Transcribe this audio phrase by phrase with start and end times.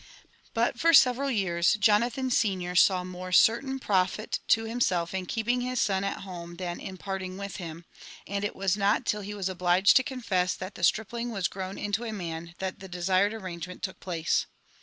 [0.55, 5.79] But for several years Jonathan senior saw more certain profit to himself in keeping his
[5.79, 7.85] son at home than in parting with him;
[8.25, 11.77] and it was not till he was obliged to confess that tt^e stripling was grown
[11.77, 14.47] into a man, that the desired arrangement took place.